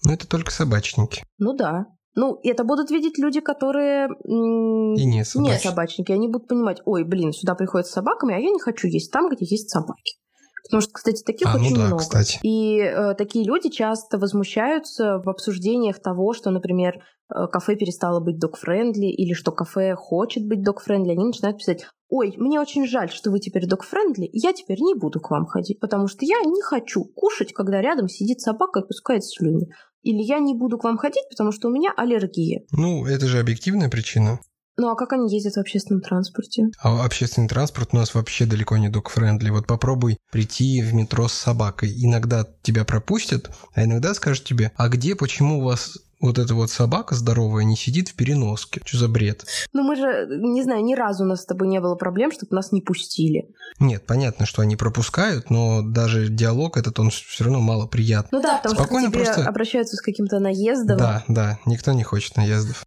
[0.05, 1.23] Ну, это только собачники.
[1.39, 1.87] Ну да.
[2.17, 5.53] Ну, это будут видеть люди, которые и не, собачники.
[5.53, 6.13] не собачники.
[6.13, 9.29] Они будут понимать, ой, блин, сюда приходят с собаками, а я не хочу есть там,
[9.29, 10.17] где есть собаки.
[10.65, 12.03] Потому что, кстати, таких а, очень ну да, много.
[12.03, 12.39] Кстати.
[12.43, 16.95] И э, такие люди часто возмущаются в обсуждениях того, что, например,
[17.29, 21.11] э, кафе перестало быть dog-friendly, или что кафе хочет быть dog-friendly.
[21.13, 25.21] Они начинают писать, ой, мне очень жаль, что вы теперь dog-friendly, я теперь не буду
[25.21, 29.23] к вам ходить, потому что я не хочу кушать, когда рядом сидит собака и пускает
[29.23, 29.69] слюни.
[30.05, 32.63] Или я не буду к вам ходить, потому что у меня аллергия.
[32.71, 34.39] Ну, это же объективная причина.
[34.77, 36.65] Ну а как они ездят в общественном транспорте?
[36.81, 39.51] А общественный транспорт у нас вообще далеко не dog-friendly.
[39.51, 41.93] Вот попробуй прийти в метро с собакой.
[41.97, 46.71] Иногда тебя пропустят, а иногда скажут тебе, а где, почему у вас вот эта вот
[46.71, 48.81] собака здоровая не сидит в переноске.
[48.85, 49.45] Что за бред?
[49.73, 52.57] Ну мы же, не знаю, ни разу у нас с тобой не было проблем, чтобы
[52.57, 53.51] нас не пустили.
[53.79, 58.39] Нет, понятно, что они пропускают, но даже диалог этот, он все равно мало приятный.
[58.39, 59.49] Ну да, потому Спокойно что к тебе просто...
[59.49, 60.97] обращаются с каким-то наездом.
[60.97, 62.85] Да, да, никто не хочет наездов.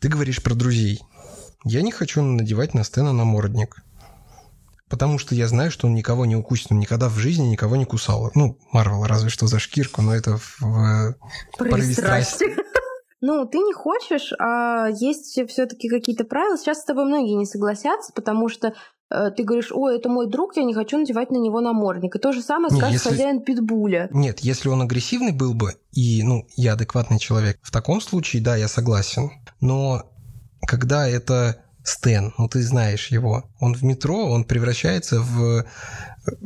[0.00, 1.00] Ты говоришь про друзей.
[1.64, 3.82] Я не хочу надевать на Стена намордник.
[4.90, 6.70] Потому что я знаю, что он никого не укусит.
[6.70, 8.30] Он никогда в жизни никого не кусал.
[8.34, 11.16] Ну, Марвел разве что за шкирку, но это в, в
[11.58, 12.46] порыве страсти.
[13.26, 16.58] Ну, ты не хочешь, а есть все-таки какие-то правила.
[16.58, 18.74] Сейчас с тобой многие не согласятся, потому что
[19.10, 22.14] э, ты говоришь, ой, это мой друг, я не хочу надевать на него намордник.
[22.14, 23.08] И то же самое скажет если...
[23.08, 24.10] хозяин питбуля.
[24.12, 28.56] Нет, если он агрессивный был бы, и, ну, я адекватный человек, в таком случае, да,
[28.56, 29.30] я согласен.
[29.58, 30.02] Но
[30.66, 35.64] когда это Стэн, ну ты знаешь его, он в метро, он превращается в э,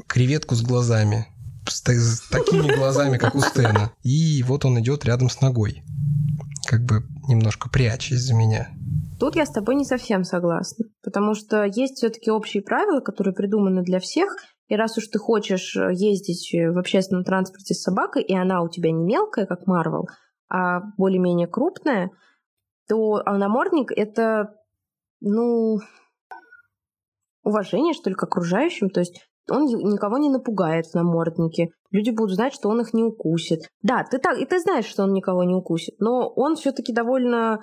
[0.07, 1.27] креветку с глазами,
[1.69, 3.93] с, с такими глазами, как у Стэна.
[4.03, 5.85] И вот он идет рядом с ногой,
[6.67, 8.69] как бы немножко прячась за меня.
[9.21, 13.83] Тут я с тобой не совсем согласна, потому что есть все-таки общие правила, которые придуманы
[13.83, 14.35] для всех,
[14.69, 18.91] и раз уж ты хочешь ездить в общественном транспорте с собакой, и она у тебя
[18.91, 20.09] не мелкая, как Марвел,
[20.49, 22.11] а более-менее крупная,
[22.89, 24.55] то намордник— это,
[25.21, 25.79] ну,
[27.43, 28.91] уважение, что ли, к окружающим.
[28.91, 31.71] То есть он никого не напугает в наморднике.
[31.91, 33.61] Люди будут знать, что он их не укусит.
[33.83, 37.61] Да, ты так, и ты знаешь, что он никого не укусит, но он все-таки довольно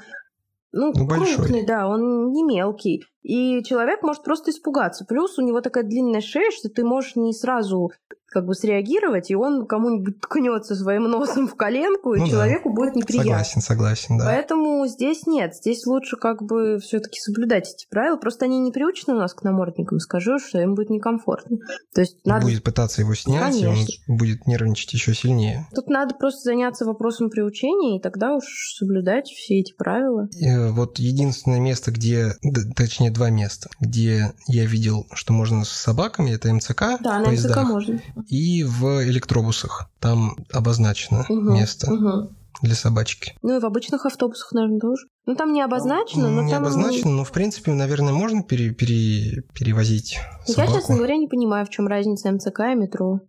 [0.72, 1.66] ну, ну крупный, большой.
[1.66, 3.06] да, он не мелкий.
[3.22, 5.06] И человек может просто испугаться.
[5.06, 7.92] Плюс у него такая длинная шея, что ты можешь не сразу
[8.36, 12.76] как бы среагировать, и он кому-нибудь ткнется своим носом в коленку, и ну человеку да.
[12.76, 13.32] будет неприятно.
[13.32, 14.26] Согласен, согласен, да.
[14.26, 18.18] Поэтому здесь нет, здесь лучше как бы все-таки соблюдать эти правила.
[18.18, 21.60] Просто они не приучены у нас к намордникам, скажу, что им будет некомфортно.
[21.94, 22.46] То есть надо...
[22.46, 23.82] Будет пытаться его снять, Конечно.
[23.82, 25.66] и он будет нервничать еще сильнее.
[25.74, 28.44] Тут надо просто заняться вопросом приучения, и тогда уж
[28.78, 30.28] соблюдать все эти правила.
[30.38, 32.34] И э, вот единственное место, где,
[32.76, 37.00] точнее два места, где я видел, что можно с собаками, это МЦК.
[37.00, 39.90] Да, на МЦК можно и в электробусах.
[40.00, 41.92] Там обозначено угу, место.
[41.92, 42.30] Угу
[42.62, 43.36] для собачки.
[43.42, 45.08] Ну и в обычных автобусах, наверное, тоже.
[45.26, 46.64] Ну там не обозначено, но не там...
[46.64, 50.72] обозначено, но в принципе, наверное, можно пере, пере, перевозить собаку.
[50.72, 53.20] Я, честно говоря, не понимаю, в чем разница МЦК и метро.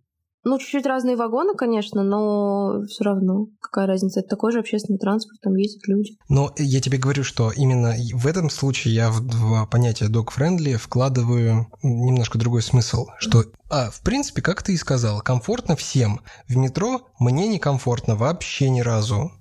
[0.47, 3.47] Ну, чуть-чуть разные вагоны, конечно, но все равно.
[3.59, 4.21] Какая разница?
[4.21, 6.17] Это такой же общественный транспорт, там ездят люди.
[6.29, 11.67] Но я тебе говорю, что именно в этом случае я в, в понятие dog-friendly вкладываю
[11.83, 13.07] немножко другой смысл.
[13.19, 16.21] Что, а, в принципе, как ты и сказал, комфортно всем.
[16.47, 19.33] В метро мне некомфортно вообще ни разу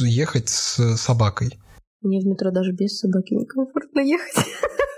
[0.00, 1.60] ехать с собакой.
[2.04, 4.36] Мне в метро даже без собаки некомфортно ехать.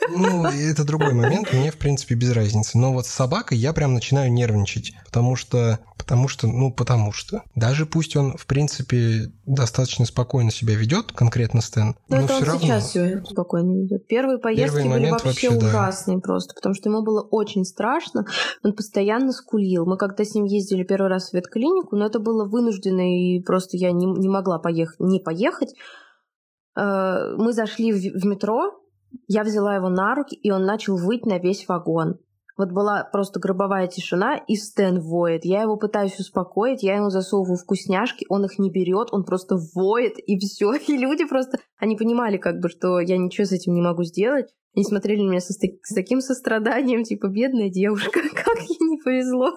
[0.08, 2.78] Ну, это другой момент, мне, в принципе, без разницы.
[2.78, 7.42] Но вот с собакой я прям начинаю нервничать, потому что, потому что, ну, потому что.
[7.54, 12.36] Даже пусть он, в принципе, достаточно спокойно себя ведет, конкретно Стэн, но, но это все
[12.36, 12.60] он равно...
[12.60, 14.06] сейчас себя спокойно ведет.
[14.06, 16.22] Первые поездки Первый были вообще, вообще ужасные да.
[16.22, 18.26] просто, потому что ему было очень страшно,
[18.62, 19.86] он постоянно скулил.
[19.86, 23.76] Мы когда с ним ездили первый раз в ветклинику, но это было вынуждено, и просто
[23.76, 25.74] я не, не могла поехать, не поехать.
[26.76, 28.72] Э, мы зашли в метро,
[29.28, 32.18] я взяла его на руки, и он начал выть на весь вагон.
[32.56, 35.44] Вот была просто гробовая тишина, и Стэн воет.
[35.44, 40.14] Я его пытаюсь успокоить, я ему засовываю вкусняшки, он их не берет, он просто воет,
[40.18, 40.72] и все.
[40.88, 44.46] И люди просто, они понимали, как бы, что я ничего с этим не могу сделать.
[44.74, 49.50] Они смотрели на меня со, с таким состраданием, типа, бедная девушка, как ей не повезло.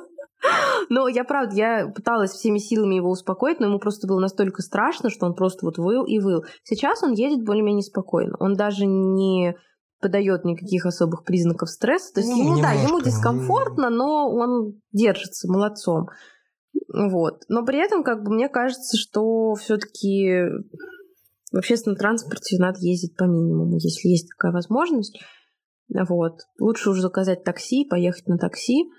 [0.89, 5.09] Но я, правда, я пыталась всеми силами его успокоить, но ему просто было настолько страшно,
[5.09, 6.43] что он просто вот выл и выл.
[6.63, 8.35] Сейчас он едет более-менее спокойно.
[8.39, 9.55] Он даже не
[10.01, 12.13] подает никаких особых признаков стресса.
[12.13, 16.07] То есть Ну, ему, да, ему дискомфортно, но он держится молодцом.
[16.93, 17.43] Вот.
[17.49, 20.45] Но при этом, как бы, мне кажется, что все-таки
[21.51, 25.19] в общественном транспорте надо ездить по минимуму, если есть такая возможность.
[25.89, 26.41] Вот.
[26.59, 28.89] Лучше уже заказать такси, поехать на такси.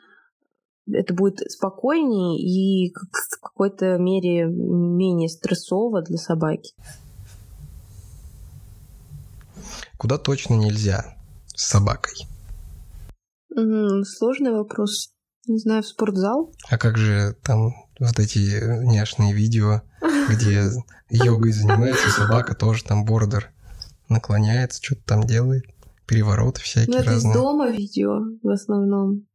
[0.93, 6.73] Это будет спокойнее и в какой-то мере менее стрессово для собаки.
[9.97, 11.17] Куда точно нельзя
[11.55, 12.27] с собакой?
[13.51, 15.13] Сложный вопрос.
[15.47, 16.55] Не знаю, в спортзал?
[16.69, 19.83] А как же там вот эти няшные видео,
[20.31, 20.71] где
[21.11, 23.53] йогой занимается собака, тоже там бордер
[24.09, 25.65] наклоняется, что-то там делает,
[26.07, 29.27] перевороты Ну, всякие это из дома видео в основном.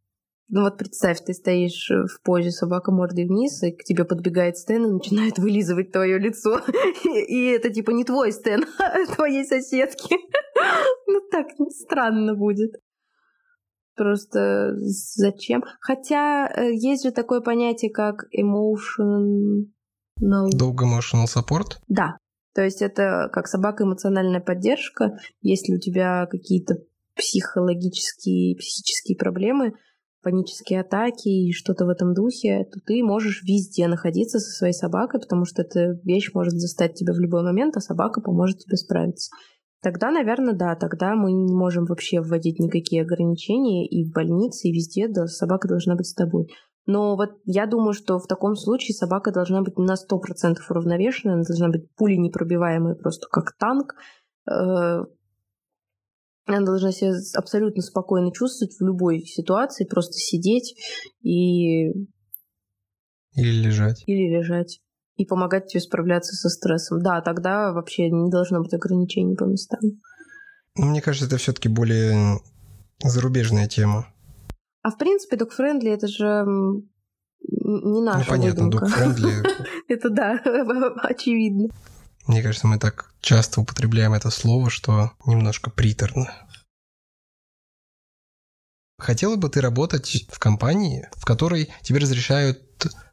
[0.48, 4.58] Ну вот представь, ты стоишь э, в позе собака мордой вниз, и к тебе подбегает
[4.58, 6.62] Стэн и начинает вылизывать твое лицо.
[7.04, 10.16] И это типа не твой Стэн, а твоей соседки.
[11.08, 12.72] Ну так странно будет.
[13.96, 15.64] Просто зачем?
[15.80, 19.66] Хотя э, есть же такое понятие, как emotional...
[20.20, 21.78] Долго emotional support?
[21.88, 22.18] Да.
[22.54, 25.18] То есть это как собака эмоциональная поддержка.
[25.42, 26.76] Если у тебя какие-то
[27.16, 29.74] психологические, психические проблемы,
[30.26, 35.20] панические атаки и что-то в этом духе, то ты можешь везде находиться со своей собакой,
[35.20, 39.30] потому что эта вещь может застать тебя в любой момент, а собака поможет тебе справиться.
[39.84, 44.74] Тогда, наверное, да, тогда мы не можем вообще вводить никакие ограничения и в больнице, и
[44.74, 46.48] везде, да, собака должна быть с тобой.
[46.88, 51.44] Но вот я думаю, что в таком случае собака должна быть на 100% уравновешенная, она
[51.44, 53.94] должна быть пули непробиваемая, просто как танк.
[56.46, 60.76] Она должна себя абсолютно спокойно чувствовать в любой ситуации, просто сидеть
[61.22, 61.90] и...
[63.34, 64.04] Или лежать?
[64.06, 64.80] или лежать.
[65.18, 67.02] И помогать тебе справляться со стрессом.
[67.02, 69.80] Да, тогда вообще не должно быть ограничений по местам.
[70.78, 72.40] Ну, мне кажется, это все-таки более
[73.04, 74.08] зарубежная тема.
[74.84, 76.84] А в принципе, dog-friendly это же не
[77.42, 78.86] Ну, наша понятно, выдумка.
[78.86, 79.32] dog-friendly.
[79.88, 80.40] Это да,
[81.04, 81.70] очевидно.
[82.28, 86.32] Мне кажется, мы так часто употребляем это слово, что немножко приторно.
[88.98, 92.62] Хотела бы ты работать в компании, в которой тебе разрешают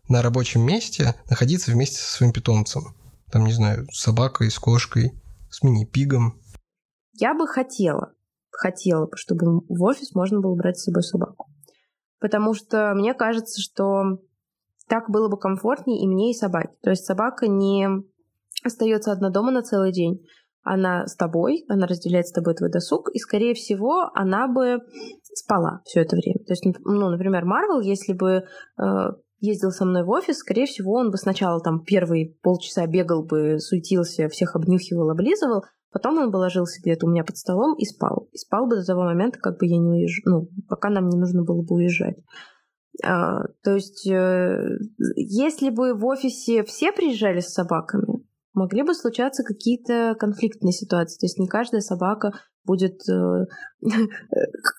[0.08, 2.94] на рабочем месте находиться вместе со своим питомцем?
[3.30, 5.20] Там, не знаю, с собакой, с кошкой,
[5.50, 6.40] с мини-пигом.
[7.12, 8.14] Я бы хотела,
[8.50, 11.50] хотела бы, чтобы в офис можно было брать с собой собаку.
[12.20, 14.18] Потому что мне кажется, что
[14.86, 16.74] так было бы комфортнее и мне, и собаке.
[16.82, 17.88] То есть собака не
[18.64, 20.24] остается одна дома на целый день.
[20.64, 24.78] Она с тобой, она разделяет с тобой твой досуг, и, скорее всего, она бы
[25.34, 26.44] спала все это время.
[26.46, 28.44] То есть, ну, например, Марвел, если бы
[28.80, 28.84] э,
[29.40, 33.58] ездил со мной в офис, скорее всего, он бы сначала там первые полчаса бегал бы,
[33.58, 38.28] суетился, всех обнюхивал, облизывал, потом он бы ложился где-то у меня под столом и спал.
[38.30, 41.18] И спал бы до того момента, как бы я не уезжала, ну, пока нам не
[41.18, 42.18] нужно было бы уезжать.
[43.04, 44.78] А, то есть, э,
[45.16, 48.22] если бы в офисе все приезжали с собаками,
[48.54, 51.18] могли бы случаться какие-то конфликтные ситуации.
[51.18, 52.32] То есть не каждая собака
[52.64, 53.46] будет э,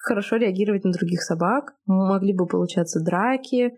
[0.04, 1.74] хорошо реагировать на других собак.
[1.86, 3.78] Могли бы получаться драки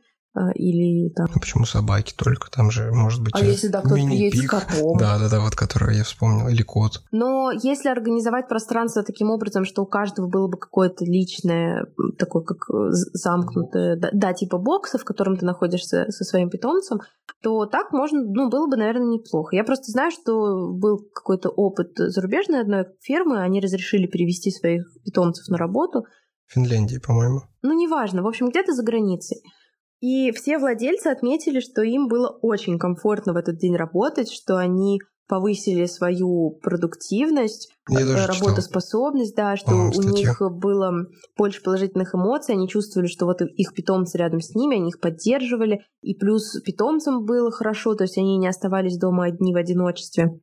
[0.55, 1.27] или там...
[1.33, 2.49] А почему собаки только?
[2.51, 4.97] Там же может быть А если, да, кто-то приедет с котом?
[4.97, 6.47] Да, да, да, вот которого я вспомнил.
[6.47, 7.03] Или кот.
[7.11, 11.85] Но если организовать пространство таким образом, что у каждого было бы какое-то личное,
[12.17, 16.99] такое как э, замкнутое, да, да, типа бокса, в котором ты находишься со своим питомцем,
[17.41, 19.55] то так можно, ну, было бы, наверное, неплохо.
[19.55, 25.47] Я просто знаю, что был какой-то опыт зарубежной одной фирмы, они разрешили перевести своих питомцев
[25.47, 26.05] на работу,
[26.47, 27.41] В Финляндии, по-моему.
[27.61, 29.41] ну, неважно, в общем, где-то за границей.
[30.05, 34.99] И все владельцы отметили, что им было очень комфортно в этот день работать, что они
[35.27, 38.27] повысили свою продуктивность, э, тоже читал.
[38.27, 43.73] работоспособность, да, что По-моему, у них было больше положительных эмоций, они чувствовали, что вот их
[43.73, 48.37] питомцы рядом с ними, они их поддерживали, и плюс питомцам было хорошо, то есть они
[48.37, 50.39] не оставались дома одни в одиночестве.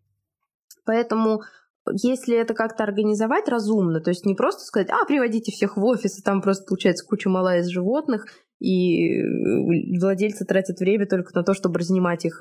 [0.85, 1.43] Поэтому
[1.91, 6.19] если это как-то организовать разумно, то есть не просто сказать, а, приводите всех в офис,
[6.19, 8.27] и там просто получается куча мала из животных,
[8.63, 12.41] и э, владельцы тратят время только на то, чтобы разнимать их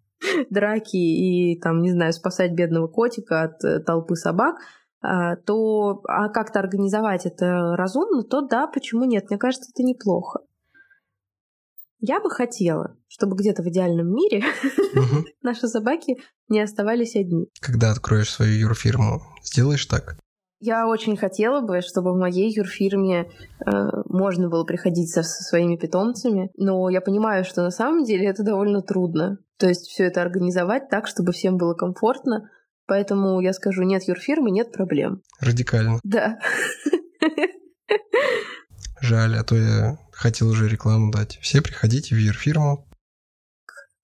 [0.50, 4.56] драки и, там, не знаю, спасать бедного котика от э, толпы собак,
[5.00, 9.30] а, то а как-то организовать это разумно, то да, почему нет?
[9.30, 10.40] Мне кажется, это неплохо.
[11.98, 14.42] Я бы хотела, чтобы где-то в идеальном мире
[15.42, 16.18] наши собаки
[16.48, 17.48] не оставались одни.
[17.60, 20.18] Когда откроешь свою юрфирму, сделаешь так?
[20.64, 23.70] Я очень хотела бы, чтобы в моей юрфирме э,
[24.04, 28.44] можно было приходить со, со своими питомцами, но я понимаю, что на самом деле это
[28.44, 29.38] довольно трудно.
[29.58, 32.48] То есть все это организовать так, чтобы всем было комфортно.
[32.86, 35.22] Поэтому я скажу, нет юрфирмы, нет проблем.
[35.40, 35.98] Радикально.
[36.04, 36.38] Да.
[39.00, 41.40] Жаль, а то я хотел уже рекламу дать.
[41.42, 42.86] Все приходите в юрфирму.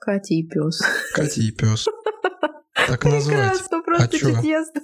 [0.01, 0.81] Катя и пес.
[1.15, 1.87] Катя и пес.
[2.75, 3.53] Так назвать.
[3.53, 4.81] Прекрасно, просто А чудесно.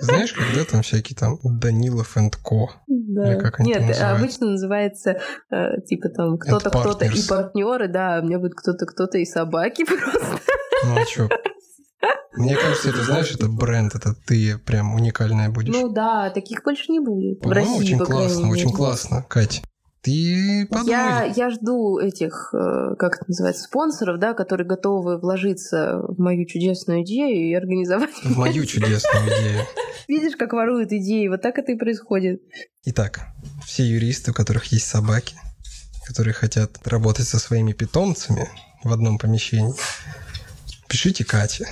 [0.00, 2.70] Знаешь, когда там всякие там Данилов энд Ко?
[2.86, 3.32] Да.
[3.32, 4.10] Или как они Нет, называются?
[4.10, 5.20] обычно называется
[5.50, 9.24] э, типа там кто-то, кто-то и партнеры, да, а у меня будет кто-то, кто-то и
[9.24, 10.38] собаки просто.
[10.86, 11.28] Ну а чё?
[12.32, 15.74] Мне кажется, это, знаешь, это бренд, это ты прям уникальная будешь.
[15.74, 17.38] Ну да, таких больше не будет.
[17.38, 18.76] В По-моему, России, очень по классно, очень мере.
[18.76, 19.22] классно.
[19.28, 19.62] Кать,
[20.02, 20.90] ты подумай.
[20.90, 26.46] Я, я жду этих, э, как это называется, спонсоров, да, которые готовы вложиться в мою
[26.46, 28.14] чудесную идею и организовать.
[28.24, 29.66] В мою чудесную идею.
[30.08, 32.42] Видишь, как воруют идеи, вот так это и происходит.
[32.84, 33.20] Итак,
[33.66, 35.36] все юристы, у которых есть собаки,
[36.06, 38.48] которые хотят работать со своими питомцами
[38.82, 39.74] в одном помещении,
[40.88, 41.68] пишите Кате.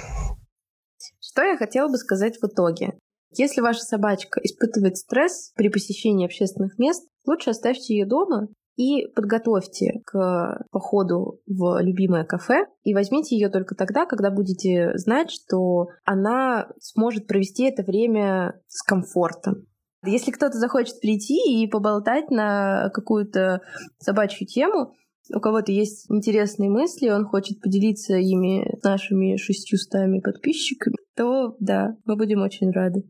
[1.20, 2.92] Что я хотела бы сказать в итоге?
[3.36, 10.00] Если ваша собачка испытывает стресс при посещении общественных мест, лучше оставьте ее дома и подготовьте
[10.06, 16.68] к походу в любимое кафе и возьмите ее только тогда, когда будете знать, что она
[16.80, 19.66] сможет провести это время с комфортом.
[20.06, 23.62] Если кто-то захочет прийти и поболтать на какую-то
[23.98, 24.94] собачью тему,
[25.34, 31.96] у кого-то есть интересные мысли, он хочет поделиться ими с нашими шестьюстами подписчиками, то да,
[32.04, 33.02] мы будем очень рады.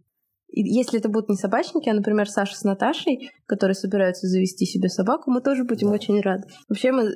[0.51, 5.31] Если это будут не собачники, а, например, Саша с Наташей, которые собираются завести себе собаку,
[5.31, 6.45] мы тоже будем очень рады.
[6.69, 7.11] Вообще мы э,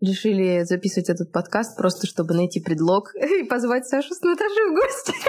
[0.00, 5.12] решили записывать этот подкаст просто, чтобы найти предлог и позвать Сашу с Наташей в гости.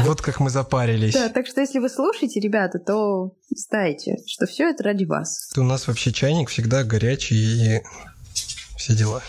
[0.00, 1.12] Вот как мы запарились.
[1.12, 5.52] Да, так что если вы слушаете, ребята, то знаете, что все это ради вас.
[5.56, 7.36] У нас вообще чайник всегда горячий
[7.76, 7.82] и
[8.76, 9.22] все дела.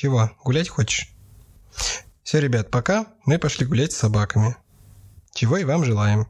[0.00, 1.10] Чего, гулять хочешь?
[2.22, 3.04] Все, ребят, пока.
[3.26, 4.56] Мы пошли гулять с собаками.
[5.34, 6.26] Чего и вам желаем.